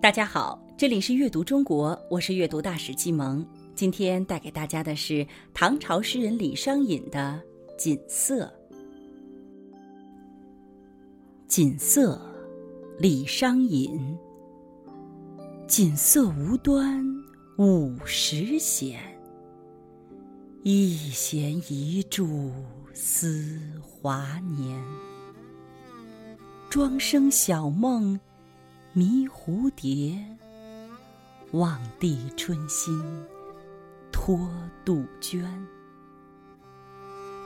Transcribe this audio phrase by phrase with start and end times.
[0.00, 3.46] 大家好，这里是阅读中国，我是阅读大使季萌。
[3.74, 7.38] 今天带给大家的是唐朝诗人李商隐的
[7.76, 8.46] 《锦瑟》。
[11.46, 12.14] 《锦瑟》，
[12.98, 14.16] 李商隐。
[15.66, 17.04] 锦瑟无端
[17.58, 18.98] 五十弦，
[20.62, 22.50] 一弦一柱
[22.94, 24.82] 思华年。
[26.70, 28.18] 庄生晓梦。
[28.92, 30.18] 迷蝴蝶，
[31.52, 33.00] 望帝春心
[34.10, 34.50] 托
[34.84, 35.44] 杜鹃。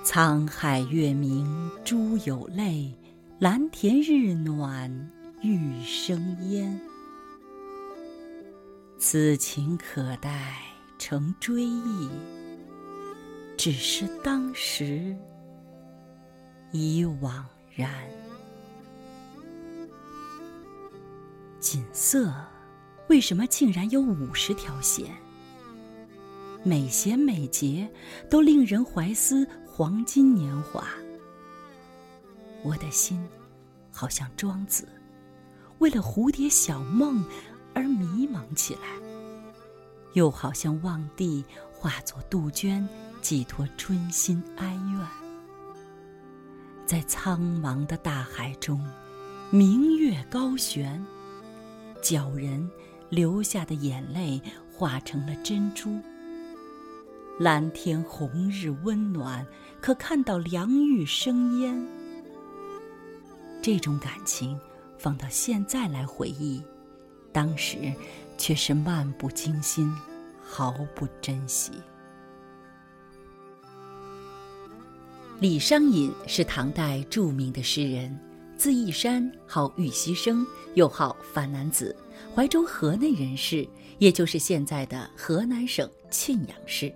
[0.03, 2.95] 沧海月明珠有泪，
[3.39, 5.11] 蓝田日暖
[5.43, 6.81] 玉生烟。
[8.99, 10.63] 此情可待
[10.99, 12.09] 成追忆，
[13.59, 15.15] 只是当时
[16.73, 17.93] 已惘然。
[21.65, 22.31] 锦瑟，
[23.09, 25.07] 为什么竟然有五十条弦？
[26.63, 27.91] 每弦每节
[28.29, 30.87] 都令人怀思黄金年华。
[32.63, 33.27] 我的心，
[33.91, 34.87] 好像庄子，
[35.79, 37.25] 为了蝴蝶小梦
[37.73, 38.83] 而迷茫起来；
[40.13, 42.87] 又好像望帝化作杜鹃，
[43.23, 45.09] 寄托春心哀怨。
[46.85, 48.87] 在苍茫的大海中，
[49.51, 51.03] 明月高悬。
[52.05, 52.71] 鲛人
[53.09, 54.39] 流下的眼泪
[54.71, 55.99] 化成了珍珠。
[57.41, 59.45] 蓝天红日温暖，
[59.81, 61.83] 可看到凉玉生烟。
[63.63, 64.61] 这种感情
[64.99, 66.63] 放到现在来回忆，
[67.33, 67.91] 当时
[68.37, 69.91] 却是漫不经心，
[70.43, 71.73] 毫不珍惜。
[75.41, 78.17] 李商隐是唐代著名的诗人。
[78.65, 81.95] 字义山，号玉溪生，又号樊南子，
[82.35, 86.91] 怀州河内人士，也就是现在的河南省沁阳市。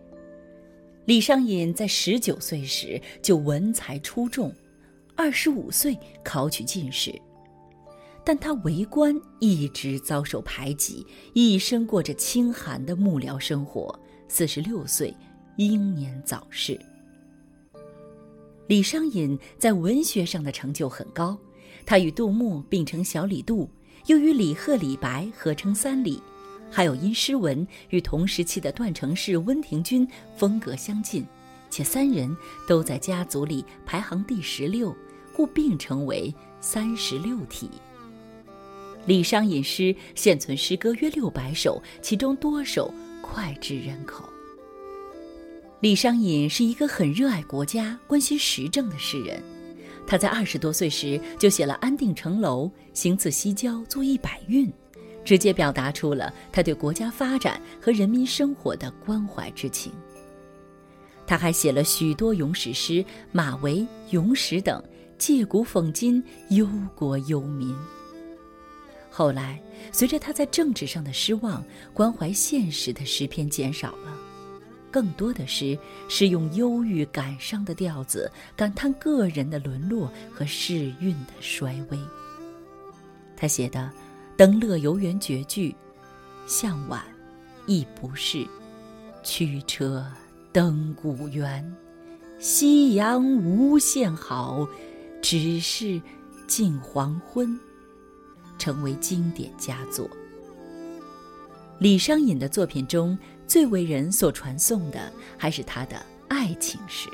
[1.04, 4.50] 李商隐在十九岁时就文才出众，
[5.14, 5.94] 二十五岁
[6.24, 7.14] 考取进士，
[8.24, 13.94] 但他为官一直遭受排挤，一生过着清寒的幕僚生活。
[14.26, 15.14] 四十六岁，
[15.58, 16.80] 英年早逝。
[18.68, 21.38] 李商隐在文学上的成就很高。
[21.88, 23.66] 他与杜牧并称小李杜，
[24.08, 26.22] 又与李贺、李白合称三李，
[26.70, 30.06] 还有因诗文与同时期的段成式、温庭筠
[30.36, 31.24] 风格相近，
[31.70, 32.36] 且三人
[32.68, 34.94] 都在家族里排行第十六，
[35.34, 37.70] 故并称为三十六体。
[39.06, 44.28] 李商隐诗现存诗歌约六百首，其中多首脍炙人口。
[45.80, 49.42] 李商隐是一个很热爱国家、关心时政的诗人。
[50.08, 52.64] 他在二十多岁时就写了《安定城楼》
[52.94, 54.66] 《行刺西郊作一百韵》，
[55.22, 59.92] 直接表达出了他对国家发展和人民生活的关怀之情。
[61.26, 62.94] 他还写了许多咏史诗，
[63.32, 63.80] 《马嵬》
[64.12, 64.82] 《咏史》等，
[65.18, 67.76] 借古讽今，忧国忧民。
[69.10, 74.17] 后来，随着他在政治上的失望，关怀现实的诗篇减少了。
[74.98, 75.78] 更多的诗
[76.08, 81.98] 是用忧郁感伤的调子，感叹个人的沦落和世运的衰微。
[83.36, 83.78] 他写的
[84.36, 85.72] 《登乐游原》绝句
[86.48, 87.00] ：“向晚
[87.68, 88.44] 亦不是，
[89.22, 90.04] 驱车
[90.50, 91.64] 登古原。
[92.40, 94.66] 夕阳无限好，
[95.22, 96.02] 只是
[96.48, 97.56] 近黄昏。”
[98.58, 100.10] 成为经典佳作。
[101.78, 103.16] 李商隐的作品中。
[103.48, 105.96] 最为人所传颂的还是他的
[106.28, 107.08] 爱情诗，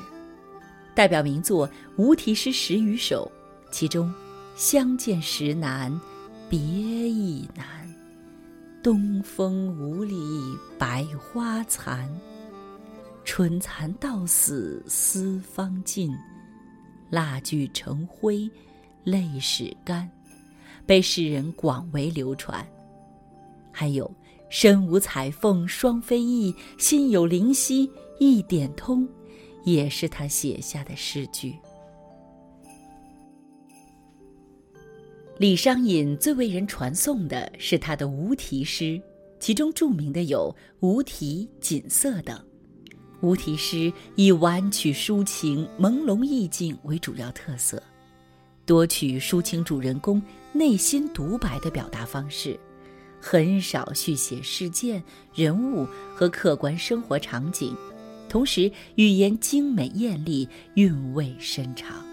[0.92, 3.30] 代表名作无题诗十余首，
[3.70, 4.12] 其中
[4.56, 5.98] “相见时难，
[6.50, 7.66] 别亦难
[8.82, 10.16] ”，“东风无力
[10.76, 12.10] 百花残
[13.24, 16.12] ”，“春蚕到死丝方尽
[17.10, 18.50] ”，“蜡炬成灰
[19.04, 20.10] 泪始干”，
[20.84, 22.66] 被世人广为流传。
[23.70, 24.12] 还有。
[24.54, 27.90] 身无彩凤双飞翼，心有灵犀
[28.20, 29.04] 一点通，
[29.64, 31.56] 也是他写下的诗句。
[35.38, 39.02] 李商隐最为人传颂的是他的无题诗，
[39.40, 40.54] 其中著名的有
[40.86, 42.40] 《无题》《锦瑟》等。
[43.22, 47.82] 无题诗以婉曲抒情、朦胧意境为主要特色，
[48.64, 50.22] 多取抒情主人公
[50.52, 52.56] 内心独白的表达方式。
[53.26, 55.02] 很少续写事件、
[55.34, 57.74] 人物和客观生活场景，
[58.28, 61.96] 同时语言精美艳丽，韵味深长。《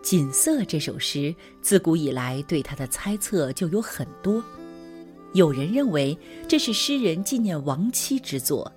[0.00, 4.40] 锦瑟》这首诗自古以来对他的猜测就有很多，
[5.32, 6.16] 有人认为
[6.46, 8.72] 这是诗人纪念亡妻之作，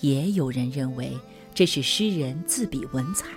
[0.00, 1.16] 也有人认为
[1.54, 3.28] 这是诗人自比文采，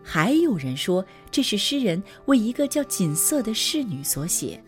[0.00, 4.62] 还有人说这是诗人为一个叫锦瑟的侍女所写。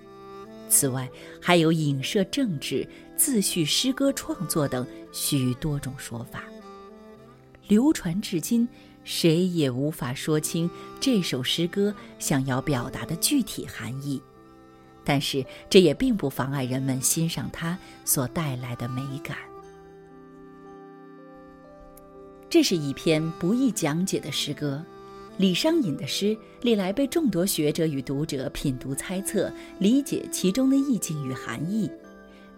[0.68, 1.08] 此外，
[1.40, 2.86] 还有影射政治、
[3.16, 6.44] 自叙诗歌创作等许多种说法，
[7.66, 8.68] 流传至今，
[9.04, 10.70] 谁也无法说清
[11.00, 14.22] 这首诗歌想要表达的具体含义。
[15.04, 19.38] 但是，这也并不妨碍人们欣赏它所带来的美感。
[22.50, 24.84] 这是一篇不易讲解的诗歌。
[25.38, 31.88] 李商隐的诗历来被众多学者与读者品读、猜测、理解其中的意境与含义，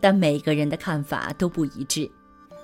[0.00, 2.10] 但每个人的看法都不一致。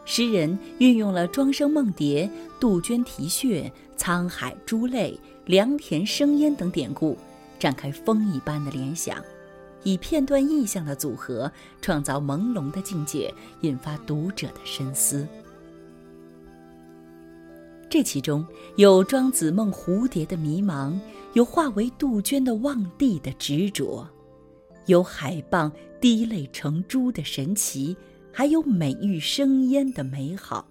[0.06, 7.18] 诗人运用了“庄生梦蝶”“杜鹃啼血”“沧海珠泪”“良田生烟”等典故，
[7.58, 9.22] 展开风一般的联想，
[9.82, 11.52] 以片段意象的组合，
[11.82, 13.30] 创造朦胧的境界，
[13.60, 15.28] 引发读者的深思。
[17.88, 18.44] 这其中
[18.76, 20.98] 有庄子梦蝴蝶的迷茫，
[21.34, 24.06] 有化为杜鹃的望帝的执着，
[24.86, 27.96] 有海蚌滴泪成珠的神奇，
[28.32, 30.66] 还有美玉生烟的美好。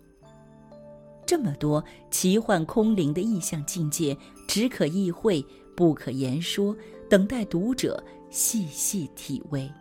[1.26, 4.16] 这么多奇幻空灵的意象境界，
[4.48, 5.44] 只可意会，
[5.76, 6.76] 不可言说，
[7.10, 9.72] 等待读者细细体味。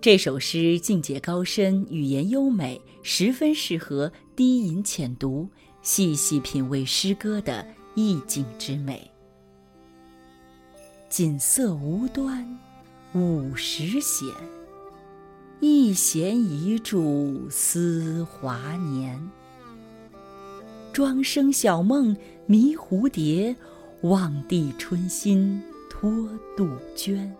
[0.00, 5.46] 这首诗境界高深，语言优美，十分适合低吟浅读，
[5.82, 9.10] 细细品味诗歌的意境之美。
[11.10, 12.58] 锦瑟无端，
[13.12, 14.26] 五十弦，
[15.60, 19.20] 一弦一柱思华年。
[20.94, 23.54] 庄生晓梦迷蝴蝶，
[24.00, 26.10] 望帝春心托
[26.56, 27.30] 杜鹃。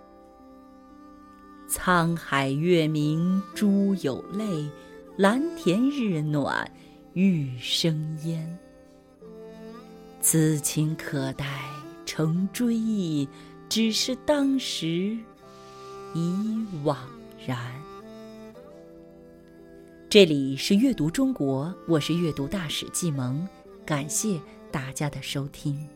[1.70, 4.68] 沧海月明珠有泪，
[5.16, 6.68] 蓝田日暖
[7.12, 8.58] 玉生烟。
[10.20, 11.46] 此情可待
[12.04, 13.28] 成追忆，
[13.68, 15.16] 只是当时
[16.12, 16.34] 已
[16.84, 16.96] 惘
[17.46, 17.56] 然。
[20.08, 23.46] 这里是阅读中国，我是阅读大使季萌，
[23.86, 24.40] 感谢
[24.72, 25.88] 大家的收听。